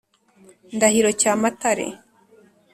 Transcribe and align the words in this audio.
ndahiro 0.75 1.09
cyamatare 1.21 1.85